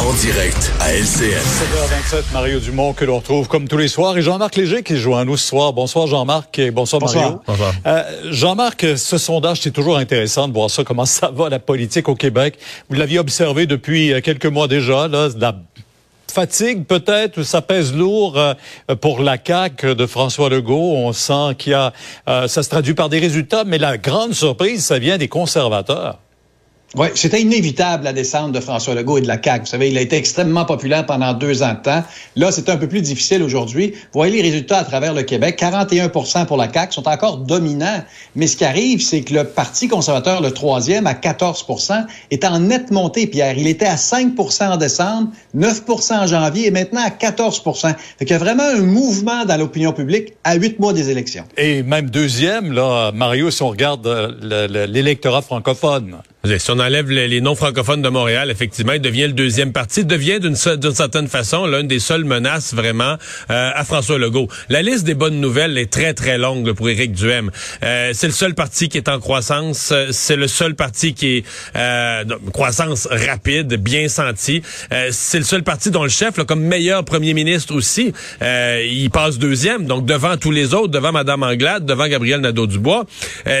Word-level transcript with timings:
En 0.00 0.14
direct 0.14 0.72
à 0.80 0.94
LCN. 0.94 1.36
7h27, 1.36 2.32
Mario 2.32 2.58
Dumont 2.58 2.94
que 2.94 3.04
l'on 3.04 3.18
retrouve 3.18 3.48
comme 3.48 3.68
tous 3.68 3.76
les 3.76 3.88
soirs 3.88 4.16
et 4.16 4.22
Jean-Marc 4.22 4.56
Léger 4.56 4.82
qui 4.82 4.96
joue 4.96 5.14
à 5.14 5.26
nous 5.26 5.36
ce 5.36 5.46
soir. 5.46 5.74
Bonsoir 5.74 6.06
Jean-Marc 6.06 6.58
et 6.58 6.70
bonsoir, 6.70 7.02
Mario. 7.02 7.40
Bonsoir. 7.46 7.74
Euh, 7.86 8.02
Jean-Marc, 8.30 8.96
ce 8.96 9.18
sondage, 9.18 9.60
c'est 9.60 9.70
toujours 9.70 9.98
intéressant 9.98 10.48
de 10.48 10.54
voir 10.54 10.70
ça, 10.70 10.84
comment 10.84 11.04
ça 11.04 11.30
va 11.30 11.50
la 11.50 11.58
politique 11.58 12.08
au 12.08 12.14
Québec. 12.14 12.58
Vous 12.88 12.96
l'aviez 12.96 13.18
observé 13.18 13.66
depuis 13.66 14.12
euh, 14.12 14.22
quelques 14.22 14.46
mois 14.46 14.68
déjà, 14.68 15.06
là, 15.06 15.28
la 15.36 15.54
fatigue 16.30 16.86
peut-être, 16.86 17.42
ça 17.42 17.60
pèse 17.60 17.92
lourd 17.92 18.38
euh, 18.38 18.54
pour 19.00 19.20
la 19.20 19.36
CAQ 19.44 19.94
de 19.94 20.06
François 20.06 20.48
Legault. 20.48 20.94
On 20.96 21.12
sent 21.12 21.56
qu'il 21.58 21.72
y 21.72 21.74
a, 21.74 21.92
euh, 22.28 22.48
ça 22.48 22.62
se 22.62 22.70
traduit 22.70 22.94
par 22.94 23.08
des 23.10 23.18
résultats, 23.18 23.64
mais 23.64 23.78
la 23.78 23.98
grande 23.98 24.32
surprise, 24.32 24.84
ça 24.84 24.98
vient 24.98 25.18
des 25.18 25.28
conservateurs. 25.28 26.18
Oui, 26.96 27.06
c'était 27.14 27.40
inévitable 27.40 28.02
la 28.02 28.12
descente 28.12 28.50
de 28.50 28.58
François 28.58 28.96
Legault 28.96 29.18
et 29.18 29.20
de 29.20 29.28
la 29.28 29.40
CAQ. 29.40 29.60
Vous 29.60 29.66
savez, 29.66 29.90
il 29.90 29.96
a 29.96 30.00
été 30.00 30.16
extrêmement 30.16 30.64
populaire 30.64 31.06
pendant 31.06 31.34
deux 31.34 31.62
ans 31.62 31.74
de 31.74 31.82
temps. 31.82 32.02
Là, 32.34 32.50
c'est 32.50 32.68
un 32.68 32.76
peu 32.76 32.88
plus 32.88 33.00
difficile 33.00 33.44
aujourd'hui. 33.44 33.94
Voyez 34.12 34.34
les 34.34 34.42
résultats 34.42 34.78
à 34.78 34.84
travers 34.84 35.14
le 35.14 35.22
Québec. 35.22 35.56
41% 35.60 36.46
pour 36.46 36.56
la 36.56 36.72
CAQ 36.72 36.92
sont 36.92 37.06
encore 37.06 37.36
dominants. 37.36 38.02
Mais 38.34 38.48
ce 38.48 38.56
qui 38.56 38.64
arrive, 38.64 39.00
c'est 39.02 39.20
que 39.22 39.34
le 39.34 39.44
Parti 39.44 39.86
conservateur, 39.86 40.40
le 40.42 40.50
troisième, 40.50 41.06
à 41.06 41.12
14% 41.12 42.06
est 42.32 42.44
en 42.44 42.58
nette 42.58 42.90
montée, 42.90 43.28
Pierre. 43.28 43.56
Il 43.56 43.68
était 43.68 43.86
à 43.86 43.94
5% 43.94 44.72
en 44.72 44.76
décembre, 44.76 45.28
9% 45.56 46.12
en 46.12 46.26
janvier 46.26 46.66
et 46.66 46.70
maintenant 46.72 47.02
à 47.02 47.10
14% 47.10 47.94
Fait 48.18 48.24
qu'il 48.24 48.30
y 48.30 48.34
a 48.34 48.38
vraiment 48.38 48.64
un 48.64 48.80
mouvement 48.80 49.44
dans 49.44 49.56
l'opinion 49.56 49.92
publique 49.92 50.32
à 50.42 50.56
huit 50.56 50.80
mois 50.80 50.92
des 50.92 51.08
élections. 51.08 51.44
Et 51.56 51.84
même 51.84 52.10
deuxième, 52.10 52.72
là, 52.72 53.12
Mario, 53.12 53.52
si 53.52 53.62
on 53.62 53.68
regarde 53.68 54.04
euh, 54.08 54.86
l'électorat 54.88 55.42
francophone. 55.42 56.16
Si 56.42 56.70
on 56.70 56.78
enlève 56.78 57.10
les, 57.10 57.28
les 57.28 57.42
non-francophones 57.42 58.00
de 58.00 58.08
Montréal, 58.08 58.50
effectivement, 58.50 58.94
il 58.94 59.02
devient 59.02 59.26
le 59.26 59.34
deuxième 59.34 59.72
parti, 59.72 60.06
devient 60.06 60.40
d'une 60.40 60.56
certaine 60.56 61.28
façon 61.28 61.66
l'une 61.66 61.86
des 61.86 61.98
seules 61.98 62.24
menaces 62.24 62.72
vraiment 62.72 63.16
euh, 63.50 63.70
à 63.74 63.84
François 63.84 64.18
Legault. 64.18 64.48
La 64.70 64.80
liste 64.80 65.04
des 65.04 65.12
bonnes 65.14 65.38
nouvelles 65.38 65.76
est 65.76 65.92
très, 65.92 66.14
très 66.14 66.38
longue 66.38 66.72
pour 66.72 66.88
Éric 66.88 67.12
Duhem. 67.12 67.50
Euh, 67.82 68.12
c'est 68.14 68.26
le 68.26 68.32
seul 68.32 68.54
parti 68.54 68.88
qui 68.88 68.96
est 68.96 69.10
en 69.10 69.20
croissance, 69.20 69.92
c'est 70.12 70.36
le 70.36 70.48
seul 70.48 70.74
parti 70.74 71.12
qui 71.12 71.36
est 71.36 71.44
euh, 71.76 72.24
croissance 72.54 73.06
rapide, 73.10 73.74
bien 73.74 74.08
sentie. 74.08 74.62
Euh, 74.92 75.08
c'est 75.12 75.38
le 75.38 75.44
seul 75.44 75.62
parti 75.62 75.90
dont 75.90 76.04
le 76.04 76.08
chef, 76.08 76.38
là, 76.38 76.44
comme 76.44 76.62
meilleur 76.62 77.04
premier 77.04 77.34
ministre 77.34 77.74
aussi, 77.74 78.14
euh, 78.40 78.82
il 78.90 79.10
passe 79.10 79.38
deuxième, 79.38 79.84
donc 79.84 80.06
devant 80.06 80.38
tous 80.38 80.52
les 80.52 80.72
autres, 80.72 80.88
devant 80.88 81.12
Mme 81.12 81.42
Anglade, 81.42 81.84
devant 81.84 82.08
Gabriel 82.08 82.40
Nadeau-Dubois. 82.40 83.04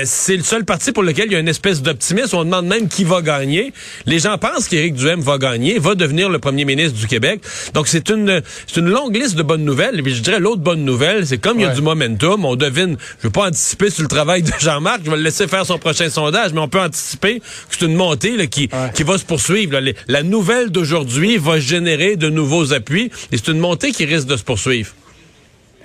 c'est 0.04 0.36
le 0.36 0.42
seul 0.42 0.64
parti 0.64 0.92
pour 0.92 1.02
lequel 1.02 1.26
il 1.26 1.32
y 1.32 1.36
a 1.36 1.40
une 1.40 1.48
espèce 1.48 1.82
d'optimisme. 1.82 2.36
On 2.36 2.44
demande 2.44 2.69
même 2.70 2.88
qui 2.88 3.04
va 3.04 3.20
gagner. 3.20 3.72
Les 4.06 4.20
gens 4.20 4.38
pensent 4.38 4.68
qu'Éric 4.68 4.94
Duhem 4.94 5.20
va 5.20 5.36
gagner, 5.38 5.78
va 5.78 5.94
devenir 5.94 6.30
le 6.30 6.38
premier 6.38 6.64
ministre 6.64 6.98
du 6.98 7.06
Québec. 7.06 7.42
Donc, 7.74 7.88
c'est 7.88 8.08
une, 8.08 8.40
c'est 8.66 8.80
une 8.80 8.88
longue 8.88 9.16
liste 9.16 9.34
de 9.34 9.42
bonnes 9.42 9.64
nouvelles. 9.64 9.98
Et 9.98 10.02
puis, 10.02 10.14
je 10.14 10.22
dirais, 10.22 10.40
l'autre 10.40 10.62
bonne 10.62 10.84
nouvelle, 10.84 11.26
c'est 11.26 11.38
comme 11.38 11.58
il 11.58 11.62
y 11.62 11.66
a 11.66 11.74
du 11.74 11.82
momentum, 11.82 12.44
on 12.44 12.56
devine, 12.56 12.96
je 13.18 13.24
veux 13.26 13.32
pas 13.32 13.48
anticiper 13.48 13.90
sur 13.90 14.02
le 14.02 14.08
travail 14.08 14.42
de 14.42 14.52
Jean-Marc, 14.58 15.00
je 15.04 15.10
vais 15.10 15.16
le 15.16 15.22
laisser 15.22 15.46
faire 15.48 15.66
son 15.66 15.78
prochain 15.78 16.08
sondage, 16.08 16.52
mais 16.52 16.60
on 16.60 16.68
peut 16.68 16.80
anticiper 16.80 17.40
que 17.40 17.44
c'est 17.70 17.84
une 17.84 17.96
montée 17.96 18.36
là, 18.36 18.46
qui, 18.46 18.70
qui 18.94 19.02
va 19.02 19.18
se 19.18 19.24
poursuivre. 19.24 19.78
Là. 19.78 19.92
La 20.08 20.22
nouvelle 20.22 20.70
d'aujourd'hui 20.70 21.36
va 21.36 21.58
générer 21.58 22.16
de 22.16 22.30
nouveaux 22.30 22.72
appuis 22.72 23.10
et 23.32 23.36
c'est 23.36 23.48
une 23.48 23.58
montée 23.58 23.92
qui 23.92 24.04
risque 24.04 24.26
de 24.26 24.36
se 24.36 24.44
poursuivre. 24.44 24.92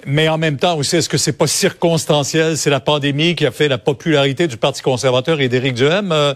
Mais 0.05 0.29
en 0.29 0.37
même 0.37 0.57
temps 0.57 0.77
aussi, 0.77 0.97
est-ce 0.97 1.09
que 1.09 1.17
c'est 1.17 1.33
pas 1.33 1.47
circonstanciel? 1.47 2.57
C'est 2.57 2.69
la 2.69 2.79
pandémie 2.79 3.35
qui 3.35 3.45
a 3.45 3.51
fait 3.51 3.67
la 3.67 3.79
popularité 3.79 4.47
du 4.47 4.57
Parti 4.57 4.81
conservateur 4.81 5.41
et 5.41 5.49
d'Éric 5.49 5.73
Duhem. 5.73 6.11
Euh, 6.11 6.33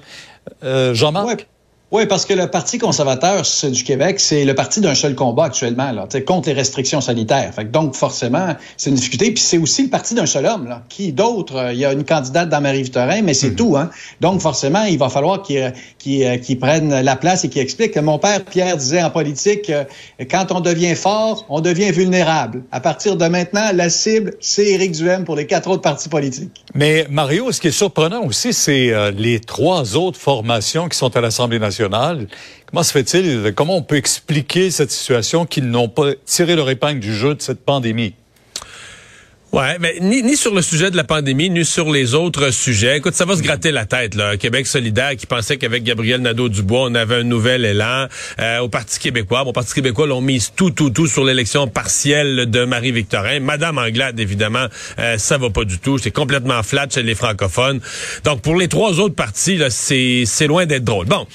euh, 0.64 0.94
Jean-Marc? 0.96 1.48
Oui, 1.92 2.06
parce 2.06 2.28
que 2.28 2.36
le 2.36 2.46
Parti 2.46 2.78
conservateur 2.78 3.42
du 3.64 3.84
Québec, 3.84 4.20
c'est 4.20 4.46
le 4.46 4.54
parti 4.54 4.80
d'un 4.80 4.94
seul 4.94 5.16
combat 5.16 5.46
actuellement, 5.46 5.92
là, 5.92 6.08
contre 6.24 6.50
les 6.50 6.54
restrictions 6.54 7.02
sanitaires. 7.02 7.52
Fait 7.52 7.72
donc, 7.72 7.96
forcément, 7.96 8.56
c'est 8.78 8.92
une 8.92 8.96
difficulté. 8.96 9.32
Puis 9.32 9.42
c'est 9.42 9.58
aussi 9.58 9.84
le 9.84 9.90
parti 9.90 10.14
d'un 10.14 10.28
seul 10.28 10.46
homme. 10.46 10.68
Là. 10.68 10.84
Qui 10.88 11.14
d'autre? 11.14 11.56
Euh, 11.56 11.74
il 11.74 11.80
y 11.80 11.86
a 11.86 11.94
une 11.94 12.04
candidate 12.04 12.48
dans 12.48 12.62
Marie-Victorin, 12.62 13.24
mais 13.24 13.34
c'est 13.34 13.50
hmm. 13.50 13.56
tout. 13.56 13.76
Hein? 13.76 13.90
Donc, 14.22 14.40
forcément, 14.40 14.84
il 14.84 15.00
va 15.00 15.10
falloir 15.10 15.42
qu'il 15.42 15.74
qu 15.98 16.24
qu 16.46 16.56
prenne 16.58 17.02
la 17.02 17.16
place 17.16 17.44
et 17.44 17.50
qu'il 17.50 17.62
explique. 17.64 17.98
Mon 17.98 18.20
père, 18.20 18.46
Pierre, 18.46 18.78
disait 18.78 19.02
en 19.02 19.10
politique, 19.10 19.72
euh, 19.72 19.84
quand 20.30 20.52
on 20.52 20.60
devient 20.60 20.94
fort, 20.94 21.48
on 21.50 21.60
devient 21.60 21.90
vulnérable. 21.90 22.62
À 22.72 22.82
partir 22.82 23.18
de 23.18 23.26
maintenant, 23.26 23.72
la 23.74 23.90
cible, 23.90 24.36
c'est 24.42 24.68
Éric 24.68 24.92
Duhem 24.92 25.26
pour 25.26 25.36
les 25.36 25.48
quatre 25.48 25.68
autres 25.68 25.82
partis 25.82 26.08
politiques. 26.08 26.64
Mais 26.76 27.08
Mario, 27.10 27.52
ce 27.52 27.60
qui 27.60 27.70
est 27.70 27.72
surprenant 27.72 28.24
aussi, 28.26 28.54
c'est 28.54 28.92
euh, 28.92 29.10
les 29.10 29.40
trois 29.40 29.98
autres 29.98 30.20
formations 30.20 30.88
qui 30.88 30.96
sont 30.96 31.16
à 31.18 31.22
l'Assemblée 31.22 31.58
nationale 31.58 31.79
Comment 31.88 32.84
se 32.84 32.92
fait-il, 32.92 33.54
comment 33.56 33.78
on 33.78 33.82
peut 33.82 33.96
expliquer 33.96 34.72
cette 34.72 34.92
situation 34.92 35.46
qu'ils 35.46 35.70
n'ont 35.70 35.90
pas 35.90 36.12
tiré 36.26 36.56
leur 36.56 36.70
épingle 36.70 37.00
du 37.00 37.14
jeu 37.14 37.36
de 37.36 37.42
cette 37.42 37.64
pandémie? 37.64 38.14
Ouais, 39.52 39.78
mais 39.80 39.96
ni, 40.00 40.22
ni 40.22 40.38
sur 40.38 40.54
le 40.54 40.62
sujet 40.62 40.92
de 40.92 40.96
la 40.96 41.04
pandémie, 41.04 41.50
ni 41.50 41.66
sur 41.66 41.90
les 41.90 42.14
autres 42.14 42.52
sujets. 42.52 42.98
Écoute, 42.98 43.16
ça 43.16 43.26
va 43.26 43.36
se 43.36 43.42
gratter 43.42 43.72
la 43.72 43.88
tête, 43.88 44.14
là. 44.14 44.38
Québec 44.38 44.68
solidaire 44.68 45.16
qui 45.16 45.26
pensait 45.26 45.58
qu'avec 45.58 45.84
Gabriel 45.84 46.22
Nadeau-Dubois, 46.22 46.84
on 46.84 46.94
avait 46.94 47.16
un 47.16 47.24
nouvel 47.24 47.66
élan. 47.66 48.06
Euh, 48.40 48.60
au 48.60 48.70
Parti 48.70 49.00
québécois, 49.00 49.44
bon, 49.44 49.50
au 49.50 49.54
Parti 49.54 49.74
québécois, 49.74 50.06
l'ont 50.06 50.22
mise 50.22 50.54
tout, 50.56 50.70
tout, 50.70 50.92
tout 50.92 51.08
sur 51.08 51.24
l'élection 51.24 51.68
partielle 51.68 52.46
de 52.52 52.64
Marie-Victorin. 52.64 53.40
Madame 53.40 53.80
Anglade, 53.80 54.20
évidemment, 54.20 54.68
euh, 55.00 55.18
ça 55.18 55.40
va 55.40 55.50
pas 55.50 55.64
du 55.64 55.80
tout. 55.80 55.98
C'est 55.98 56.12
complètement 56.12 56.62
flat 56.62 56.86
chez 56.88 57.02
les 57.02 57.16
francophones. 57.16 57.82
Donc, 58.26 58.44
pour 58.44 58.56
les 58.56 58.68
trois 58.68 59.00
autres 59.00 59.16
partis, 59.16 59.58
là, 59.58 59.72
c'est, 59.72 60.28
loin 60.46 60.68
d'être 60.68 60.84
drôle. 60.84 61.08
Bon, 61.08 61.26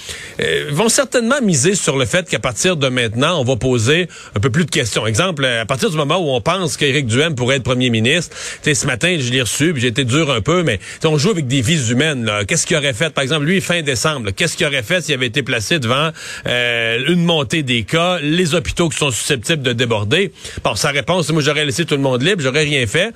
euh, 0.40 0.68
vont 0.70 0.88
certainement 0.88 1.40
miser 1.42 1.74
sur 1.74 1.98
le 1.98 2.04
fait 2.04 2.28
qu'à 2.28 2.38
partir 2.38 2.76
de 2.76 2.86
maintenant, 2.86 3.40
on 3.40 3.44
va 3.44 3.56
poser 3.56 4.06
un 4.36 4.40
peu 4.40 4.50
plus 4.50 4.66
de 4.66 4.70
questions. 4.70 5.04
Exemple, 5.04 5.44
à 5.44 5.66
partir 5.66 5.90
du 5.90 5.96
moment 5.96 6.18
où 6.18 6.30
on 6.30 6.40
pense 6.40 6.76
qu'Éric 6.76 7.06
Duhem 7.06 7.34
pourrait 7.34 7.56
être 7.56 7.64
premier 7.64 7.90
ministre, 7.90 8.03
ce 8.04 8.86
matin, 8.86 9.16
je 9.18 9.30
l'ai 9.30 9.42
reçu, 9.42 9.72
puis 9.72 9.82
j'ai 9.82 9.88
été 9.88 10.04
dur 10.04 10.30
un 10.30 10.40
peu, 10.40 10.62
mais 10.62 10.80
on 11.04 11.18
joue 11.18 11.30
avec 11.30 11.46
des 11.46 11.60
vies 11.60 11.90
humaines. 11.90 12.30
Qu'est-ce 12.46 12.66
qu'il 12.66 12.76
aurait 12.76 12.92
fait, 12.92 13.10
par 13.12 13.22
exemple, 13.22 13.46
lui, 13.46 13.60
fin 13.60 13.82
décembre, 13.82 14.30
qu'est-ce 14.30 14.56
qu'il 14.56 14.66
aurait 14.66 14.82
fait 14.82 15.02
s'il 15.02 15.14
avait 15.14 15.26
été 15.26 15.42
placé 15.42 15.78
devant 15.78 16.10
euh, 16.46 17.04
une 17.08 17.24
montée 17.24 17.62
des 17.62 17.84
cas, 17.84 18.18
les 18.20 18.54
hôpitaux 18.54 18.88
qui 18.88 18.98
sont 18.98 19.10
susceptibles 19.10 19.62
de 19.62 19.72
déborder? 19.72 20.32
Bon, 20.62 20.74
sa 20.74 20.90
réponse, 20.90 21.30
moi, 21.30 21.42
j'aurais 21.42 21.64
laissé 21.64 21.84
tout 21.84 21.96
le 21.96 22.02
monde 22.02 22.22
libre, 22.22 22.42
j'aurais 22.42 22.64
rien 22.64 22.86
fait. 22.86 23.12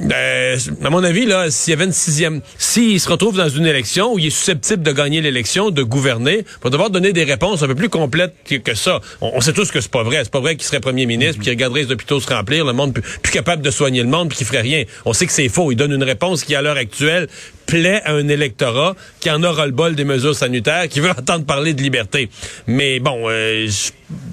Euh, 0.00 0.58
à 0.82 0.90
mon 0.90 1.04
avis, 1.04 1.24
là, 1.24 1.50
s'il 1.50 1.70
y 1.70 1.74
avait 1.74 1.84
une 1.84 1.92
sixième, 1.92 2.40
s'il 2.58 2.98
se 3.00 3.08
retrouve 3.08 3.36
dans 3.36 3.48
une 3.48 3.66
élection 3.66 4.12
où 4.12 4.18
il 4.18 4.26
est 4.26 4.30
susceptible 4.30 4.82
de 4.82 4.92
gagner 4.92 5.20
l'élection, 5.20 5.70
de 5.70 5.82
gouverner, 5.82 6.38
il 6.38 6.64
va 6.64 6.70
devoir 6.70 6.90
donner 6.90 7.12
des 7.12 7.24
réponses 7.24 7.62
un 7.62 7.66
peu 7.66 7.74
plus 7.74 7.88
complètes 7.88 8.34
que, 8.44 8.74
ça. 8.74 9.00
On, 9.20 9.40
sait 9.40 9.52
tous 9.52 9.70
que 9.70 9.80
c'est 9.80 9.90
pas 9.90 10.02
vrai. 10.02 10.20
C'est 10.24 10.32
pas 10.32 10.40
vrai 10.40 10.56
qu'il 10.56 10.64
serait 10.64 10.80
premier 10.80 11.06
ministre, 11.06 11.40
qu'il 11.40 11.50
regarderait 11.50 11.84
les 11.84 11.92
hôpitaux 11.92 12.20
se 12.20 12.28
remplir, 12.28 12.64
le 12.64 12.72
monde 12.72 12.92
plus, 12.92 13.02
plus 13.22 13.32
capable 13.32 13.62
de 13.62 13.70
soigner 13.70 14.02
le 14.02 14.08
monde, 14.08 14.28
puis 14.28 14.38
qu'il 14.38 14.46
ferait 14.46 14.62
rien. 14.62 14.84
On 15.04 15.12
sait 15.12 15.26
que 15.26 15.32
c'est 15.32 15.48
faux. 15.48 15.70
Il 15.70 15.76
donne 15.76 15.92
une 15.92 16.04
réponse 16.04 16.44
qui, 16.44 16.54
à 16.54 16.62
l'heure 16.62 16.76
actuelle, 16.76 17.28
plaît 17.66 18.02
à 18.04 18.12
un 18.12 18.28
électorat 18.28 18.94
qui 19.20 19.30
en 19.30 19.42
aura 19.42 19.66
le 19.66 19.72
bol 19.72 19.94
des 19.94 20.04
mesures 20.04 20.34
sanitaires, 20.34 20.88
qui 20.88 21.00
veut 21.00 21.10
entendre 21.18 21.44
parler 21.44 21.74
de 21.74 21.82
liberté. 21.82 22.28
Mais 22.66 23.00
bon, 23.00 23.24
euh, 23.28 23.68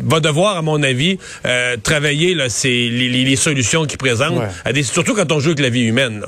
va 0.03 0.19
devoir, 0.19 0.57
à 0.57 0.61
mon 0.61 0.81
avis, 0.83 1.17
euh, 1.45 1.77
travailler 1.81 2.33
là, 2.33 2.47
les, 2.63 3.09
les, 3.09 3.35
solutions 3.35 3.85
qu'il 3.85 3.97
présente, 3.97 4.41
à 4.65 4.73
des, 4.73 4.83
surtout 4.83 5.13
quand 5.13 5.31
on 5.31 5.39
joue 5.39 5.49
avec 5.49 5.59
la 5.59 5.69
vie 5.69 5.83
humaine. 5.83 6.23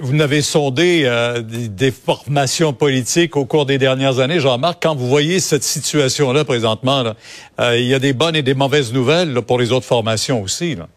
Vous 0.00 0.14
n'avez 0.14 0.42
sondé 0.42 1.02
euh, 1.04 1.40
des, 1.42 1.90
formations 1.90 2.72
politiques 2.72 3.36
au 3.36 3.46
cours 3.46 3.64
des 3.64 3.78
dernières 3.78 4.18
années, 4.18 4.40
Jean-Marc. 4.40 4.82
Quand 4.82 4.94
vous 4.94 5.08
voyez 5.08 5.40
cette 5.40 5.62
situation-là 5.62 6.44
présentement, 6.44 7.02
là, 7.02 7.14
euh, 7.60 7.78
il 7.78 7.86
y 7.86 7.94
a 7.94 7.98
des 7.98 8.12
bonnes 8.12 8.36
et 8.36 8.42
des 8.42 8.54
mauvaises 8.54 8.92
nouvelles 8.92 9.32
là, 9.32 9.40
pour 9.40 9.58
les 9.58 9.72
autres 9.72 9.86
formations 9.86 10.42
aussi. 10.42 10.74
Là. 10.74 10.88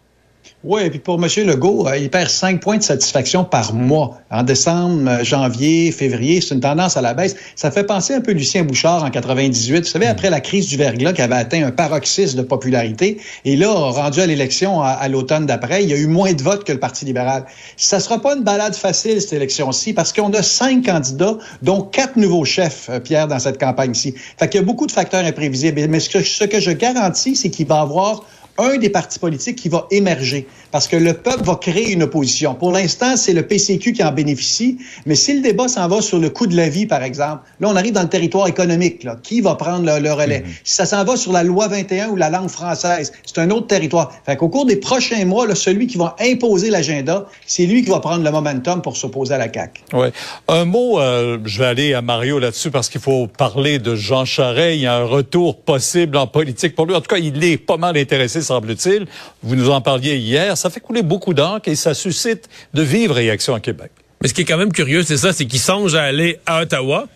Oui, 0.66 0.82
et 0.84 0.90
puis 0.90 1.00
pour 1.00 1.16
M. 1.24 1.30
Legault, 1.48 1.88
euh, 1.88 1.98
il 1.98 2.10
perd 2.10 2.28
5 2.28 2.60
points 2.60 2.76
de 2.76 2.84
satisfaction 2.84 3.46
par 3.46 3.74
mois. 3.74 4.20
En 4.30 4.44
décembre, 4.44 5.10
euh, 5.10 5.24
janvier, 5.24 5.90
février, 5.94 6.42
c'est 6.42 6.54
une 6.54 6.60
tendance 6.60 6.98
à 6.98 7.02
la 7.02 7.14
baisse. 7.14 7.38
Ça 7.56 7.72
fait 7.72 7.86
penser 7.86 8.14
un 8.14 8.20
peu 8.20 8.34
Lucien 8.34 8.64
Bouchard 8.66 9.06
en 9.06 9.10
98. 9.10 9.80
Vous 9.80 9.86
savez, 9.86 10.08
Hmm. 10.08 10.12
après 10.12 10.30
la 10.30 10.42
crise 10.42 10.68
du 10.68 10.76
verglas 10.76 11.14
qui 11.14 11.22
avait 11.22 11.36
atteint 11.36 11.66
un 11.66 11.72
paroxysme 11.72 12.38
de 12.40 12.42
popularité, 12.44 13.22
et 13.46 13.56
là, 13.56 13.72
rendu 13.72 14.20
à 14.20 14.26
l'élection 14.26 14.82
à, 14.82 14.90
à 14.90 15.08
l'automne 15.08 15.46
d'après, 15.46 15.84
il 15.84 15.90
y 15.90 15.94
a 15.94 15.98
eu 15.98 16.08
moins 16.08 16.34
de 16.34 16.44
votes 16.44 16.66
que 16.66 16.74
le 16.74 16.80
Parti 16.80 17.06
libéral. 17.06 17.46
Ça 17.78 18.02
sera 18.02 18.22
pas 18.22 18.36
une 18.36 18.44
balade 18.44 18.76
facile, 18.76 19.22
cette 19.22 19.32
élection-ci, 19.32 19.94
parce 19.94 20.12
qu'on 20.12 20.34
a 20.34 20.44
cinq 20.44 20.86
candidats, 20.86 21.38
dont 21.62 21.84
quatre 21.84 22.18
nouveaux 22.18 22.44
chefs, 22.44 22.90
euh, 22.90 23.00
Pierre, 23.00 23.30
dans 23.30 23.40
cette 23.40 23.62
campagne-ci. 23.62 24.14
Fait 24.38 24.50
qu'il 24.50 24.60
y 24.60 24.64
a 24.64 24.66
beaucoup 24.66 24.88
de 24.88 24.92
facteurs 24.92 25.24
imprévisibles. 25.24 25.88
Mais 25.88 26.02
ce 26.02 26.10
que, 26.10 26.22
ce 26.22 26.44
que 26.44 26.60
je 26.60 26.72
garantis, 26.72 27.38
c'est 27.38 27.50
qu'il 27.50 27.66
va 27.66 27.78
y 27.78 27.80
avoir 27.80 28.26
un 28.60 28.78
des 28.78 28.90
partis 28.90 29.20
politiques 29.20 29.56
qui 29.56 29.70
va 29.70 29.88
émerger 29.92 30.48
parce 30.72 30.88
que 30.88 30.96
le 30.96 31.14
peuple 31.14 31.44
va 31.44 31.56
créer 31.56 31.92
une 31.92 32.04
opposition. 32.04 32.54
Pour 32.54 32.72
l'instant, 32.72 33.18
c'est 33.18 33.34
le 33.34 33.44
PCQ 33.44 33.94
qui 33.94 34.04
en 34.04 34.12
bénéficie, 34.12 34.78
mais 35.06 35.16
si 35.16 35.34
le 35.34 35.42
débat 35.42 35.68
s'en 35.68 35.88
va 35.88 36.02
sur 36.02 36.20
le 36.20 36.30
coût 36.30 36.48
de 36.48 36.56
la 36.56 36.70
vie, 36.70 36.86
par 36.86 37.04
exemple, 37.04 37.44
là, 37.60 37.70
on 37.70 37.76
arrive 37.76 37.94
dans 37.94 38.04
le 38.04 38.10
territoire 38.10 38.48
économique. 38.48 39.04
Là. 39.04 39.18
Qui 39.22 39.42
va 39.42 39.56
prendre 39.56 39.86
le, 39.86 40.00
le 40.00 40.14
relais? 40.14 40.44
Si 40.64 40.76
ça 40.76 40.86
s'en 40.86 41.04
va 41.04 41.16
sur 41.16 41.32
la 41.32 41.44
loi 41.44 41.68
21 41.68 42.10
ou 42.10 42.16
la 42.16 42.30
langue 42.30 42.50
française, 42.50 43.12
c'est 43.26 43.40
un 43.40 43.50
autre 43.50 43.68
territoire. 43.68 44.12
Fait 44.26 44.36
qu'au 44.36 44.50
cours 44.50 44.66
des 44.66 44.76
prochains 44.76 45.26
mois, 45.26 45.48
là, 45.48 45.56
celui 45.56 45.88
qui 45.88 45.98
va 45.98 46.16
imposer 46.20 46.70
l'agenda, 46.70 47.26
c'est 47.46 47.66
lui 47.66 47.84
qui 47.84 47.90
va 47.90 48.00
prendre 48.00 48.24
le 48.24 48.32
momentum 48.32 48.82
pour 48.82 48.98
s'opposer 48.98 49.34
à 49.34 49.38
la 49.38 49.52
CAQ. 49.52 49.82
Ouais. 49.94 50.12
Un 50.48 50.66
mot, 50.66 51.00
euh, 51.00 51.40
je 51.46 51.60
vais 51.60 51.66
aller 51.66 51.94
à 51.94 52.02
Mario 52.02 52.40
là-dessus 52.40 52.72
parce 52.72 52.90
qu'il 52.90 53.02
faut 53.02 53.28
parler 53.28 53.80
de 53.80 53.96
Jean 53.96 54.26
Charest. 54.26 54.76
Il 54.76 54.82
y 54.82 54.88
a 54.88 54.96
un 54.96 55.06
retour 55.06 55.62
possible 55.62 56.18
en 56.18 56.28
politique 56.28 56.76
pour 56.76 56.86
lui. 56.86 56.96
En 56.96 57.02
tout 57.02 57.08
cas, 57.08 57.18
il 57.18 57.44
est 57.44 57.58
pas 57.58 57.78
mal 57.78 57.98
intéressé, 57.98 58.42
semble-t-il. 58.50 59.07
Vous 59.44 59.56
nous 59.56 59.69
en 59.69 59.81
parliez 59.81 60.18
hier. 60.18 60.57
Ça 60.57 60.69
fait 60.69 60.80
couler 60.80 61.04
beaucoup 61.04 61.34
d'encre 61.34 61.68
et 61.68 61.75
ça 61.75 61.94
suscite 61.94 62.50
de 62.74 62.81
vives 62.81 63.12
réactions 63.12 63.54
à 63.54 63.60
Québec. 63.60 63.92
Mais 64.22 64.28
ce 64.28 64.34
qui 64.34 64.42
est 64.42 64.46
quand 64.46 64.57
même 64.57 64.74
curieux, 64.74 65.04
c'est 65.04 65.18
ça, 65.18 65.31
c'est 65.31 65.46
qu'il 65.46 65.60
songe 65.60 65.96
à 65.96 66.04
aller 66.04 66.40
à 66.46 66.62
Ottawa. 66.62 67.07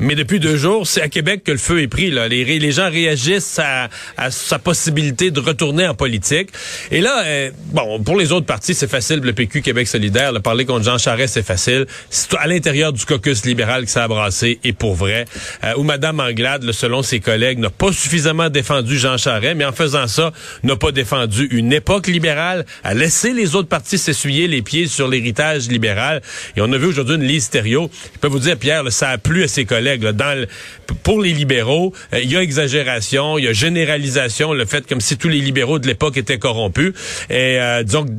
Mais 0.00 0.14
depuis 0.14 0.40
deux 0.40 0.56
jours, 0.56 0.86
c'est 0.86 1.02
à 1.02 1.08
Québec 1.08 1.42
que 1.44 1.52
le 1.52 1.58
feu 1.58 1.82
est 1.82 1.88
pris. 1.88 2.10
Là. 2.10 2.26
Les, 2.26 2.44
les 2.44 2.72
gens 2.72 2.90
réagissent 2.90 3.58
à, 3.58 3.88
à 4.16 4.30
sa 4.30 4.58
possibilité 4.58 5.30
de 5.30 5.40
retourner 5.40 5.86
en 5.86 5.94
politique. 5.94 6.48
Et 6.90 7.02
là, 7.02 7.22
euh, 7.26 7.50
bon, 7.72 8.02
pour 8.02 8.16
les 8.16 8.32
autres 8.32 8.46
partis, 8.46 8.72
c'est 8.72 8.90
facile. 8.90 9.20
Le 9.20 9.34
PQ, 9.34 9.60
Québec 9.60 9.86
solidaire, 9.86 10.32
le 10.32 10.40
parler 10.40 10.64
contre 10.64 10.84
Jean 10.86 10.96
Charest, 10.96 11.34
c'est 11.34 11.46
facile. 11.46 11.86
C'est 12.08 12.34
à 12.38 12.46
l'intérieur 12.46 12.94
du 12.94 13.04
caucus 13.04 13.44
libéral 13.44 13.84
que 13.84 13.90
ça 13.90 14.04
a 14.04 14.08
brassé, 14.08 14.58
et 14.64 14.72
pour 14.72 14.94
vrai. 14.94 15.26
Euh, 15.64 15.74
où 15.76 15.82
Mme 15.82 16.20
Anglade, 16.20 16.62
là, 16.62 16.72
selon 16.72 17.02
ses 17.02 17.20
collègues, 17.20 17.58
n'a 17.58 17.70
pas 17.70 17.92
suffisamment 17.92 18.48
défendu 18.48 18.98
Jean 18.98 19.18
Charest, 19.18 19.56
mais 19.56 19.66
en 19.66 19.72
faisant 19.72 20.06
ça, 20.06 20.32
n'a 20.62 20.76
pas 20.76 20.92
défendu 20.92 21.46
une 21.50 21.74
époque 21.74 22.06
libérale, 22.06 22.64
a 22.84 22.94
laissé 22.94 23.34
les 23.34 23.54
autres 23.54 23.68
partis 23.68 23.98
s'essuyer 23.98 24.48
les 24.48 24.62
pieds 24.62 24.86
sur 24.86 25.08
l'héritage 25.08 25.68
libéral. 25.68 26.22
Et 26.56 26.62
on 26.62 26.72
a 26.72 26.78
vu 26.78 26.86
aujourd'hui 26.86 27.16
une 27.16 27.24
liste 27.24 27.48
stéréo. 27.48 27.90
Je 28.14 28.18
peux 28.18 28.28
vous 28.28 28.38
dire, 28.38 28.56
Pierre, 28.56 28.82
là, 28.82 28.90
ça 28.90 29.10
a 29.10 29.18
plu 29.18 29.44
à 29.44 29.48
ses 29.48 29.66
collègues. 29.66 29.89
Là. 29.98 30.12
dans 30.12 30.38
le- 30.38 30.46
pour 31.02 31.20
les 31.20 31.32
libéraux, 31.32 31.92
euh, 32.12 32.20
il 32.20 32.30
y 32.30 32.36
a 32.36 32.42
exagération, 32.42 33.38
il 33.38 33.44
y 33.44 33.48
a 33.48 33.52
généralisation, 33.52 34.52
le 34.52 34.64
fait 34.66 34.86
comme 34.86 35.00
si 35.00 35.16
tous 35.16 35.28
les 35.28 35.38
libéraux 35.40 35.78
de 35.78 35.86
l'époque 35.86 36.16
étaient 36.16 36.38
corrompus. 36.38 36.92
Et 37.30 37.58
euh, 37.60 37.82
disons 37.82 38.04
que 38.04 38.10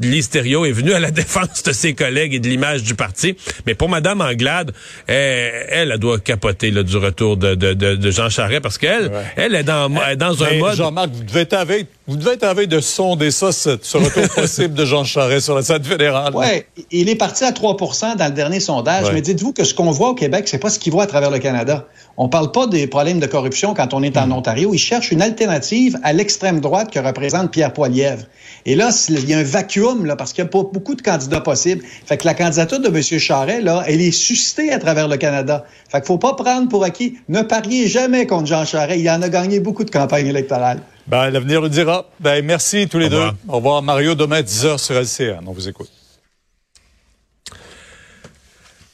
est 0.66 0.72
venue 0.72 0.94
à 0.94 1.00
la 1.00 1.12
défense 1.22 1.64
de 1.64 1.72
ses 1.72 1.94
collègues 1.94 2.34
et 2.34 2.40
de 2.40 2.48
l'image 2.48 2.84
du 2.84 2.96
parti. 2.96 3.36
Mais 3.66 3.76
pour 3.76 3.90
Madame 3.90 4.22
Anglade, 4.22 4.72
elle, 5.08 5.52
elle, 5.70 5.92
elle 5.92 6.00
doit 6.00 6.20
capoter 6.20 6.72
là, 6.72 6.84
du 6.84 6.98
retour 6.98 7.38
de, 7.38 7.56
de, 7.56 7.74
de, 7.74 7.96
de 7.96 8.12
Jean 8.12 8.30
Charest 8.30 8.62
parce 8.62 8.78
qu'elle, 8.78 9.12
elle 9.36 9.56
est 9.56 9.64
dans, 9.64 9.90
elle 10.06 10.14
est 10.14 10.16
dans 10.16 10.44
un 10.44 10.50
Mais 10.52 10.60
mode... 10.60 10.76
Jean-Marc, 10.78 11.10
vous 11.12 11.24
devez 11.24 11.42
être 11.42 11.54
veille, 11.66 11.86
vous 12.08 12.18
devez 12.18 12.32
être 12.32 12.44
à 12.44 12.54
veille 12.54 12.68
de 12.68 12.80
sonder 12.80 13.30
ça, 13.30 13.52
ce, 13.52 13.70
retour 13.70 14.28
possible 14.36 14.74
de 14.74 14.86
Jean 14.86 15.04
Charest 15.04 15.46
sur 15.46 15.56
la 15.56 15.62
scène 15.62 15.84
fédérale. 15.84 16.34
Oui, 16.36 16.64
il 16.90 17.10
est 17.10 17.16
parti 17.16 17.44
à 17.44 17.52
3% 17.52 18.18
dans 18.18 18.26
le 18.26 18.32
dernier 18.32 18.60
sondage, 18.60 19.06
Ouais. 19.06 19.14
mais 19.14 19.22
dites-vous 19.22 19.54
que 19.54 19.64
ce 19.64 19.74
qu'on 19.74 19.92
voit 19.92 20.10
au 20.10 20.16
Québec, 20.16 20.48
c'est 20.48 20.58
pas 20.58 20.70
ce 20.70 20.80
qu'il 20.80 20.92
voit 20.92 21.04
à 21.04 21.08
travers 21.08 21.30
le 21.30 21.40
Canada. 21.40 21.86
On 22.18 22.28
parle 22.28 22.52
pas 22.52 22.68
des 22.68 22.88
problèmes 22.88 23.20
de 23.20 23.28
corruption 23.28 23.74
quand 23.74 23.94
on 23.94 24.02
est 24.04 24.18
en 24.18 24.32
Ontario. 24.32 24.72
Il 24.74 24.80
cherche 24.80 25.12
une 25.12 25.22
alternative 25.22 25.98
à 26.04 26.12
l'extrême 26.12 26.60
droite 26.60 26.92
que 26.92 27.00
représente 27.00 27.52
Pierre 27.52 27.72
Poilievre. 27.72 28.26
Et 28.66 28.76
là, 28.76 28.90
il 29.10 29.30
y 29.30 29.34
a 29.34 29.38
un 29.38 29.44
vacuum, 29.44 30.06
là, 30.06 30.16
parce 30.16 30.34
qu'il 30.34 30.44
n'y 30.44 30.50
a 30.50 30.52
pas 30.52 30.64
beaucoup 30.64 30.96
de 30.96 31.02
candidats 31.02 31.42
possibles. 31.42 31.84
Fait 32.06 32.18
que 32.18 32.26
la 32.26 32.34
candidature 32.34 32.80
de 32.80 32.88
M. 32.88 33.02
Charest, 33.20 33.64
là, 33.64 33.84
elle 33.88 34.02
est 34.02 34.12
suscitée 34.12 34.72
à 34.72 34.80
travers 34.80 35.08
le 35.08 35.18
Canada. 35.18 35.66
Fait 35.90 36.00
qu'il 36.00 36.08
faut 36.08 36.18
pas 36.18 36.34
prendre 36.34 36.68
pour 36.68 36.84
acquis. 36.84 37.18
Ne 37.30 37.42
pariez 37.42 37.88
jamais 37.88 38.28
contre 38.28 38.48
Jean 38.48 38.66
Charest. 38.66 39.00
Il 39.00 39.10
en 39.10 39.22
a 39.22 39.30
gagné 39.30 39.60
beaucoup 39.60 39.84
de 39.84 39.92
campagnes 39.92 40.28
électorales. 40.28 40.82
Ben, 41.12 41.30
l'avenir 41.30 41.60
le 41.60 41.68
dira. 41.68 42.06
Ben, 42.22 42.44
merci 42.46 42.88
tous 42.88 42.98
les 42.98 43.08
Au 43.08 43.10
deux. 43.10 43.28
Au 43.50 43.58
revoir, 43.58 43.82
Mario. 43.82 44.16
Demain, 44.16 44.40
10h 44.40 44.78
sur 44.78 44.96
LCN. 44.96 45.44
On 45.46 45.52
vous 45.52 45.68
écoute. 45.68 45.90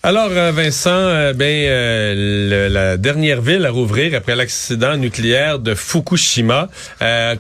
Alors, 0.07 0.30
euh, 0.31 0.54
Vincent, 0.54 0.89
euh, 0.94 1.33
ben, 1.33 1.65
euh, 1.68 2.69
la 2.69 2.95
dernière 2.95 3.42
ville 3.42 3.65
à 3.65 3.71
rouvrir 3.71 4.15
après 4.15 4.38
l'accident 4.38 4.95
nucléaire 4.95 5.59
de 5.59 5.75
Fukushima 5.75 6.69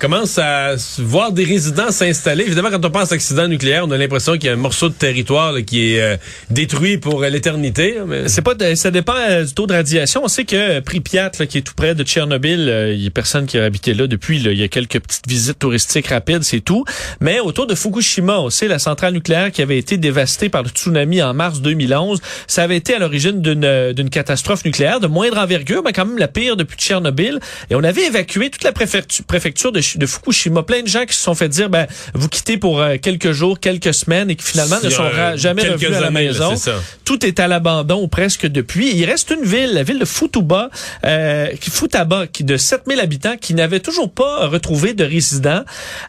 commence 0.01 0.37
à 0.37 0.75
voir 0.97 1.31
des 1.31 1.45
résidents 1.45 1.91
s'installer. 1.91 2.43
Évidemment, 2.43 2.69
quand 2.69 2.83
on 2.83 2.89
pense 2.91 3.13
accident 3.13 3.47
nucléaire, 3.47 3.85
on 3.87 3.91
a 3.91 3.97
l'impression 3.97 4.33
qu'il 4.33 4.47
y 4.47 4.49
a 4.49 4.53
un 4.53 4.57
morceau 4.57 4.89
de 4.89 4.95
territoire 4.95 5.53
qui 5.65 5.93
est 5.93 6.19
détruit 6.49 6.97
pour 6.97 7.21
l'éternité. 7.21 7.99
mais- 8.05 8.27
C'est 8.27 8.41
pas 8.41 8.53
de- 8.53 8.75
ça 8.75 8.91
dépend 8.91 9.13
du 9.45 9.53
taux 9.53 9.65
de 9.65 9.73
radiation. 9.73 10.21
On 10.25 10.27
sait 10.27 10.43
que 10.43 10.81
Pripyat, 10.81 11.31
là, 11.39 11.45
qui 11.45 11.59
est 11.59 11.61
tout 11.61 11.73
près 11.73 11.95
de 11.95 12.03
Tchernobyl, 12.03 12.91
il 12.93 13.01
y 13.01 13.07
a 13.07 13.11
personne 13.11 13.45
qui 13.45 13.57
a 13.57 13.63
habité 13.63 13.93
là 13.93 14.07
depuis. 14.07 14.41
Il 14.43 14.59
y 14.59 14.63
a 14.63 14.67
quelques 14.67 14.99
petites 14.99 15.25
visites 15.27 15.59
touristiques 15.59 16.07
rapides, 16.07 16.43
c'est 16.43 16.59
tout. 16.59 16.83
Mais 17.21 17.39
autour 17.39 17.65
de 17.65 17.75
Fukushima, 17.75 18.41
on 18.41 18.49
sait 18.49 18.67
la 18.67 18.79
centrale 18.79 19.13
nucléaire 19.13 19.53
qui 19.53 19.61
avait 19.61 19.77
été 19.77 19.95
dévastée 19.97 20.49
par 20.49 20.63
le 20.63 20.69
tsunami 20.69 21.21
en 21.23 21.33
mars 21.33 21.61
2011, 21.61 22.19
ça 22.57 22.63
avait 22.63 22.77
été 22.77 22.95
à 22.95 22.99
l'origine 22.99 23.39
d'une 23.39 23.63
euh, 23.63 23.93
d'une 23.93 24.09
catastrophe 24.09 24.65
nucléaire 24.65 24.99
de 24.99 25.05
moindre 25.05 25.37
envergure, 25.37 25.83
mais 25.85 25.93
quand 25.93 26.05
même 26.05 26.17
la 26.17 26.27
pire 26.27 26.57
depuis 26.57 26.75
Tchernobyl. 26.75 27.39
Et 27.69 27.75
on 27.75 27.83
avait 27.83 28.07
évacué 28.07 28.49
toute 28.49 28.63
la 28.63 28.71
préfecture, 28.71 29.23
préfecture 29.25 29.71
de, 29.71 29.79
de 29.95 30.05
Fukushima. 30.07 30.63
Plein 30.63 30.81
de 30.81 30.87
gens 30.87 31.05
qui 31.05 31.15
se 31.15 31.21
sont 31.21 31.35
fait 31.35 31.49
dire, 31.49 31.69
ben, 31.69 31.85
vous 32.15 32.27
quittez 32.27 32.57
pour 32.57 32.81
euh, 32.81 32.95
quelques 32.99 33.31
jours, 33.31 33.59
quelques 33.59 33.93
semaines, 33.93 34.31
et 34.31 34.35
qui 34.35 34.43
finalement 34.43 34.77
ne 34.83 34.89
sont 34.89 35.03
euh, 35.03 35.37
jamais 35.37 35.69
revenus 35.69 35.97
à 35.97 35.99
la 35.99 36.07
années, 36.07 36.29
maison. 36.29 36.55
Tout 37.05 37.23
est 37.27 37.39
à 37.39 37.47
l'abandon 37.47 38.01
ou 38.01 38.07
presque 38.07 38.47
depuis. 38.47 38.91
Il 38.95 39.05
reste 39.05 39.29
une 39.29 39.47
ville, 39.47 39.75
la 39.75 39.83
ville 39.83 39.99
de 39.99 40.05
Futuba, 40.05 40.71
euh, 41.05 41.47
Futaba, 41.61 42.25
qui 42.25 42.43
de 42.43 42.57
7000 42.57 42.99
habitants, 42.99 43.37
qui 43.39 43.53
n'avait 43.53 43.79
toujours 43.79 44.11
pas 44.11 44.47
retrouvé 44.47 44.93
de 44.93 45.03
résidents. 45.03 45.63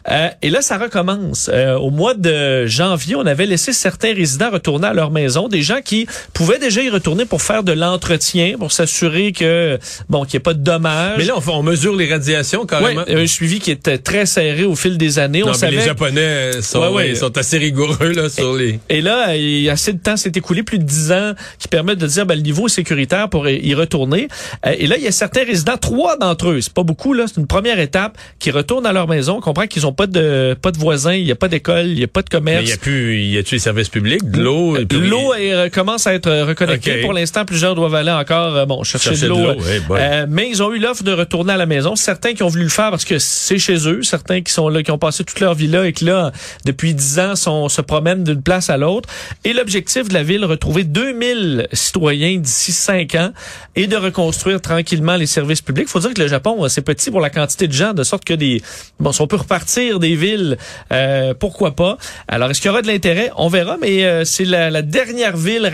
Euh, 0.09 0.29
et 0.41 0.49
là, 0.49 0.61
ça 0.61 0.77
recommence. 0.77 1.49
Euh, 1.53 1.75
au 1.75 1.91
mois 1.91 2.15
de 2.15 2.65
janvier, 2.65 3.15
on 3.15 3.25
avait 3.25 3.45
laissé 3.45 3.71
certains 3.71 4.13
résidents 4.13 4.49
retourner 4.49 4.87
à 4.87 4.93
leur 4.93 5.11
maison, 5.11 5.47
des 5.47 5.61
gens 5.61 5.81
qui 5.83 6.07
pouvaient 6.39 6.57
déjà 6.57 6.81
y 6.81 6.89
retourner 6.89 7.25
pour 7.25 7.41
faire 7.41 7.63
de 7.63 7.73
l'entretien, 7.73 8.55
pour 8.57 8.71
s'assurer 8.71 9.33
que 9.33 9.77
bon 10.07 10.23
qu'il 10.23 10.37
n'y 10.37 10.37
ait 10.37 10.39
pas 10.39 10.53
de 10.53 10.63
dommages. 10.63 11.15
Mais 11.17 11.25
là, 11.25 11.33
on, 11.35 11.51
on 11.51 11.63
mesure 11.63 11.93
les 11.97 12.09
radiations 12.09 12.61
Ouais, 12.61 12.65
carrément. 12.65 13.03
un 13.05 13.27
suivi 13.27 13.59
qui 13.59 13.71
était 13.71 13.97
très 13.97 14.25
serré 14.25 14.63
au 14.63 14.73
fil 14.77 14.97
des 14.97 15.19
années. 15.19 15.41
Non, 15.41 15.49
on 15.49 15.53
savait 15.53 15.75
les 15.75 15.81
Japonais 15.81 16.61
sont, 16.61 16.93
Ouais, 16.93 17.13
sont 17.15 17.37
assez 17.37 17.57
rigoureux 17.57 18.13
là, 18.13 18.29
sur 18.29 18.55
les... 18.55 18.79
Et 18.87 19.01
là, 19.01 19.35
il 19.35 19.59
y 19.63 19.69
a 19.69 19.73
assez 19.73 19.91
de 19.91 19.99
temps 19.99 20.15
s'est 20.15 20.31
écoulé, 20.33 20.63
plus 20.63 20.79
de 20.79 20.83
10 20.85 21.11
ans, 21.11 21.33
qui 21.59 21.67
permettent 21.67 21.99
de 21.99 22.07
dire 22.07 22.25
ben, 22.25 22.35
le 22.35 22.41
niveau 22.41 22.67
est 22.67 22.69
sécuritaire 22.69 23.27
pour 23.27 23.49
y 23.49 23.73
retourner. 23.73 24.29
Euh, 24.65 24.73
Et 24.77 24.87
là, 24.87 24.95
il 24.97 25.03
y 25.03 25.07
a 25.07 25.11
certains 25.11 25.43
résidents, 25.43 25.75
trois 25.77 26.15
d'entre 26.15 26.51
eux, 26.51 26.61
c'est 26.61 26.71
pas 26.73 26.83
beaucoup, 26.83 27.11
là, 27.13 27.25
c'est 27.27 27.41
une 27.41 27.47
première 27.47 27.79
étape, 27.79 28.17
qui 28.39 28.49
retournent 28.51 28.85
à 28.85 28.93
leur 28.93 29.09
maison, 29.09 29.35
on 29.37 29.41
comprend 29.41 29.67
qu'ils 29.67 29.85
ont 29.85 29.91
pas 29.93 30.07
de 30.07 30.55
pas 30.61 30.71
de 30.71 30.77
voisins, 30.77 31.13
il 31.13 31.25
y 31.27 31.31
a 31.31 31.35
pas 31.35 31.49
d'école, 31.49 31.87
il 31.87 31.99
y 31.99 32.03
a 32.03 32.07
pas 32.07 32.21
de 32.21 32.27
Mais 32.31 32.37
commerce. 32.39 32.63
il 32.63 32.69
y 32.69 32.73
a 32.73 32.77
plus, 32.77 33.19
il 33.23 33.31
y 33.31 33.37
a-tu 33.37 33.55
les 33.55 33.59
services 33.59 33.89
publics, 33.89 34.29
de 34.31 34.41
l'eau? 34.41 34.77
L'eau 34.91 35.33
euh, 35.33 35.69
commence 35.69 36.07
à 36.07 36.13
être 36.13 36.18
euh, 36.27 36.45
reconnectée. 36.45 36.97
Ok. 36.97 37.01
Pour 37.01 37.13
l'instant, 37.13 37.45
plusieurs 37.45 37.75
doivent 37.75 37.95
aller 37.95 38.11
encore 38.11 38.55
euh, 38.55 38.65
bon 38.65 38.83
chercher, 38.83 39.09
Chercher 39.09 39.25
de 39.25 39.29
l'eau. 39.29 39.55
Euh, 39.91 40.25
mais 40.29 40.49
ils 40.49 40.61
ont 40.63 40.73
eu 40.73 40.79
l'offre 40.79 41.03
de 41.03 41.11
retourner 41.11 41.53
à 41.53 41.57
la 41.57 41.65
maison. 41.65 41.95
Certains 41.95 42.33
qui 42.33 42.43
ont 42.43 42.47
voulu 42.47 42.63
le 42.63 42.69
faire 42.69 42.89
parce 42.89 43.05
que 43.05 43.19
c'est 43.19 43.57
chez 43.57 43.87
eux. 43.87 44.03
Certains 44.03 44.41
qui 44.41 44.53
sont 44.53 44.69
là, 44.69 44.83
qui 44.83 44.91
ont 44.91 44.97
passé 44.97 45.23
toute 45.23 45.39
leur 45.39 45.53
vie 45.53 45.67
là 45.67 45.85
et 45.85 45.93
qui 45.93 46.05
là, 46.05 46.31
depuis 46.65 46.93
dix 46.93 47.19
ans, 47.19 47.35
sont, 47.35 47.69
se 47.69 47.81
promènent 47.81 48.23
d'une 48.23 48.41
place 48.41 48.69
à 48.69 48.77
l'autre. 48.77 49.09
Et 49.43 49.53
l'objectif 49.53 50.07
de 50.07 50.13
la 50.13 50.23
ville, 50.23 50.45
retrouver 50.45 50.83
2000 50.83 51.67
citoyens 51.73 52.37
d'ici 52.37 52.71
cinq 52.71 53.15
ans 53.15 53.31
et 53.75 53.87
de 53.87 53.95
reconstruire 53.95 54.61
tranquillement 54.61 55.15
les 55.15 55.27
services 55.27 55.61
publics. 55.61 55.87
faut 55.87 55.99
dire 55.99 56.13
que 56.13 56.21
le 56.21 56.27
Japon, 56.27 56.67
c'est 56.69 56.81
petit 56.81 57.11
pour 57.11 57.21
la 57.21 57.29
quantité 57.29 57.67
de 57.67 57.73
gens, 57.73 57.93
de 57.93 58.03
sorte 58.03 58.25
que 58.25 58.33
des, 58.33 58.61
bon, 58.99 59.11
si 59.11 59.21
on 59.21 59.27
peut 59.27 59.37
repartir 59.37 59.99
des 59.99 60.15
villes, 60.15 60.57
euh, 60.91 61.33
pourquoi 61.33 61.75
pas? 61.75 61.97
Alors, 62.27 62.49
est-ce 62.49 62.61
qu'il 62.61 62.69
y 62.69 62.71
aura 62.71 62.81
de 62.81 62.87
l'intérêt? 62.87 63.31
On 63.37 63.47
verra, 63.47 63.77
mais 63.79 64.03
euh, 64.03 64.25
c'est 64.25 64.45
la, 64.45 64.69
la 64.69 64.81
dernière 64.81 65.37
ville 65.37 65.65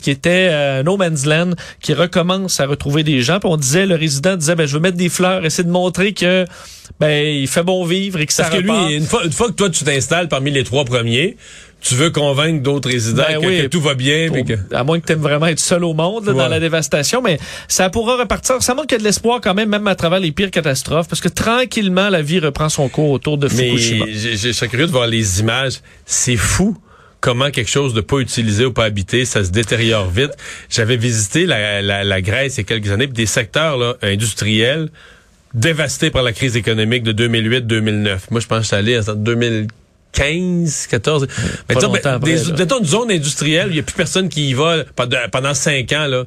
qui 0.00 0.10
était 0.10 0.48
euh, 0.50 0.82
No 0.82 0.96
Man's 0.96 1.24
Land 1.26 1.50
qui 1.80 1.94
recommence 1.94 2.60
à 2.60 2.66
retrouver 2.66 3.02
des 3.02 3.22
gens. 3.22 3.40
Puis 3.40 3.48
on 3.50 3.56
disait, 3.56 3.86
le 3.86 3.94
résident 3.94 4.36
disait, 4.36 4.54
ben, 4.54 4.66
je 4.66 4.74
veux 4.74 4.80
mettre 4.80 4.96
des 4.96 5.08
fleurs, 5.08 5.44
essayer 5.44 5.64
de 5.64 5.70
montrer 5.70 6.12
que 6.12 6.44
ben 7.00 7.24
il 7.26 7.46
fait 7.46 7.62
bon 7.62 7.84
vivre 7.84 8.18
et 8.20 8.26
que 8.26 8.32
ça 8.32 8.44
Parce 8.44 8.56
que 8.56 8.60
lui, 8.62 8.70
repart. 8.70 8.90
une 8.90 9.04
fois, 9.06 9.24
une 9.24 9.32
fois 9.32 9.48
que 9.48 9.52
toi 9.52 9.70
tu 9.70 9.84
t'installes 9.84 10.28
parmi 10.28 10.50
les 10.50 10.64
trois 10.64 10.84
premiers, 10.84 11.36
tu 11.80 11.94
veux 11.94 12.10
convaincre 12.10 12.62
d'autres 12.62 12.88
résidents 12.90 13.22
Ben 13.28 13.40
que, 13.40 13.46
oui. 13.46 13.62
que 13.62 13.66
tout 13.66 13.80
va 13.80 13.94
bien. 13.94 14.30
que... 14.30 14.74
À 14.74 14.82
moins 14.82 14.98
que 14.98 15.06
tu 15.06 15.12
aimes 15.12 15.20
vraiment 15.20 15.46
être 15.46 15.60
seul 15.60 15.84
au 15.84 15.94
monde 15.94 16.26
là, 16.26 16.32
dans 16.32 16.48
la 16.48 16.58
dévastation, 16.58 17.22
mais 17.22 17.38
ça 17.68 17.88
pourra 17.90 18.16
repartir. 18.16 18.60
Ça 18.62 18.72
a 18.72 18.96
de 18.98 19.02
l'espoir 19.04 19.40
quand 19.40 19.54
même, 19.54 19.68
même 19.68 19.86
à 19.86 19.94
travers 19.94 20.18
les 20.18 20.32
pires 20.32 20.50
catastrophes, 20.50 21.06
parce 21.08 21.20
que 21.20 21.28
tranquillement, 21.28 22.08
la 22.08 22.22
vie 22.22 22.40
reprend 22.40 22.68
son 22.68 22.88
cours 22.88 23.10
autour 23.10 23.38
de 23.38 23.48
Mais 23.54 23.68
Fukushima. 23.68 24.06
j'ai- 24.08 24.36
j'ai- 24.36 24.48
je 24.48 24.52
serais 24.52 24.68
curieux 24.68 24.86
de 24.86 24.92
voir 24.92 25.06
les 25.06 25.38
images. 25.40 25.74
C'est 26.04 26.36
fou 26.36 26.76
comment 27.20 27.50
quelque 27.50 27.70
chose 27.70 27.94
de 27.94 28.00
pas 28.00 28.18
utilisé 28.18 28.64
ou 28.64 28.72
pas 28.72 28.84
habité, 28.84 29.24
ça 29.24 29.44
se 29.44 29.50
détériore 29.50 30.08
vite. 30.10 30.30
J'avais 30.70 30.96
visité 30.96 31.46
la, 31.46 31.82
la, 31.82 32.04
la 32.04 32.20
Grèce 32.22 32.56
il 32.56 32.58
y 32.58 32.60
a 32.60 32.64
quelques 32.64 32.90
années, 32.90 33.06
puis 33.06 33.14
des 33.16 33.26
secteurs 33.26 33.76
là, 33.76 33.94
industriels 34.02 34.88
dévastés 35.54 36.10
par 36.10 36.22
la 36.22 36.32
crise 36.32 36.56
économique 36.56 37.02
de 37.02 37.12
2008-2009. 37.28 38.18
Moi, 38.30 38.40
je 38.40 38.46
pense 38.46 38.58
que 38.58 38.62
je 38.62 38.66
suis 38.68 38.76
allé 38.76 38.98
en 39.08 39.14
2015, 40.12 40.86
14. 40.90 41.26
Mais 41.68 41.74
Pas 41.74 41.80
disons, 41.80 41.86
longtemps 41.94 42.00
ben, 42.04 42.14
après, 42.16 42.34
des- 42.34 42.44
là. 42.50 42.56
mettons 42.58 42.78
une 42.80 42.84
zone 42.84 43.10
industrielle, 43.10 43.68
où 43.68 43.70
il 43.70 43.74
n'y 43.74 43.80
a 43.80 43.82
plus 43.82 43.94
personne 43.96 44.28
qui 44.28 44.50
y 44.50 44.54
va 44.54 44.84
pendant, 44.94 45.18
pendant 45.32 45.54
cinq 45.54 45.92
ans, 45.92 46.06
là. 46.06 46.24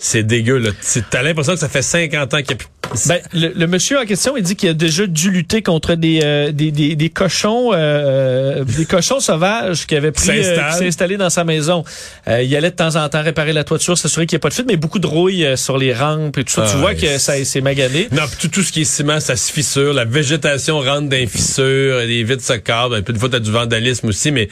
C'est 0.00 0.22
dégueu, 0.22 0.58
là. 0.58 0.70
T'as 1.10 1.22
l'impression 1.22 1.54
que 1.54 1.58
ça 1.58 1.68
fait 1.68 1.82
50 1.82 2.32
ans 2.34 2.36
qu'il 2.38 2.46
n'y 2.48 2.52
a 2.54 2.56
plus... 2.56 2.68
Ben, 3.06 3.20
le, 3.34 3.48
le 3.54 3.66
monsieur 3.66 3.98
en 3.98 4.06
question, 4.06 4.34
il 4.38 4.42
dit 4.42 4.56
qu'il 4.56 4.70
a 4.70 4.72
déjà 4.72 5.06
dû 5.06 5.30
lutter 5.30 5.60
contre 5.60 5.94
des 5.94 6.20
euh, 6.24 6.52
des, 6.52 6.70
des, 6.70 6.96
des 6.96 7.10
cochons 7.10 7.72
euh, 7.74 8.64
des 8.64 8.86
cochons 8.86 9.20
sauvages 9.20 9.86
qui 9.86 9.94
avaient 9.94 10.10
pris 10.12 10.30
euh, 10.30 10.58
installé 10.80 11.18
dans 11.18 11.28
sa 11.28 11.44
maison. 11.44 11.84
Euh, 12.28 12.40
il 12.42 12.56
allait 12.56 12.70
de 12.70 12.76
temps 12.76 12.96
en 12.96 13.06
temps 13.10 13.22
réparer 13.22 13.52
la 13.52 13.62
toiture, 13.64 13.98
s'assurer 13.98 14.24
qu'il 14.24 14.36
n'y 14.36 14.40
a 14.40 14.42
pas 14.42 14.48
de 14.48 14.54
fuite, 14.54 14.66
mais 14.68 14.76
beaucoup 14.78 15.00
de 15.00 15.06
rouille 15.06 15.44
euh, 15.44 15.56
sur 15.56 15.76
les 15.76 15.92
rampes 15.92 16.38
et 16.38 16.44
tout 16.44 16.52
ça. 16.54 16.62
tu 16.62 16.70
Ah, 16.76 16.78
vois 16.78 16.94
que 16.94 17.18
ça 17.18 17.44
s'est 17.44 17.60
magané. 17.60 18.08
Non, 18.10 18.22
pis 18.26 18.36
tout, 18.38 18.48
tout 18.48 18.62
ce 18.62 18.72
qui 18.72 18.82
est 18.82 18.84
ciment, 18.84 19.20
ça 19.20 19.36
se 19.36 19.52
fissure. 19.52 19.92
La 19.92 20.06
végétation 20.06 20.78
rentre 20.80 21.08
dans 21.10 21.16
les 21.16 21.26
fissures. 21.26 21.98
Les 21.98 22.24
vitres 22.24 22.42
se 22.44 22.54
cassent. 22.54 22.92
Un 22.94 23.02
peu 23.02 23.12
de 23.12 23.18
fois, 23.18 23.28
t'as 23.28 23.40
du 23.40 23.50
vandalisme 23.50 24.06
aussi, 24.08 24.30
mais 24.32 24.48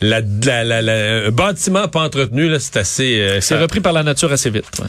la, 0.00 0.20
la, 0.44 0.64
la, 0.64 0.82
la- 0.82 1.26
un 1.26 1.30
bâtiment 1.30 1.88
pas 1.88 2.02
entretenu, 2.02 2.50
c'est 2.60 2.76
assez... 2.76 3.20
euh, 3.20 3.40
C'est 3.40 3.58
repris 3.58 3.80
par 3.80 3.92
la 3.92 4.02
nature 4.02 4.30
assez 4.32 4.50
vite. 4.50 4.64
ouais. 4.80 4.86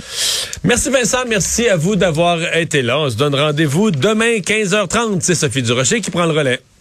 Merci 0.64 0.90
Vincent, 0.90 1.20
merci 1.28 1.68
à 1.70 1.76
vous 1.78 1.96
d'avoir 1.96 2.56
été 2.56 2.82
là. 2.82 3.00
On 3.00 3.10
se 3.10 3.16
donne 3.16 3.34
rendez-vous 3.36 3.92
demain 3.92 4.38
15h30. 4.40 5.20
C'est 5.22 5.36
Sophie 5.36 5.62
Durocher 5.64 6.02
qui 6.02 6.12
prend 6.12 6.26
le 6.26 6.32
relais. 6.38 6.60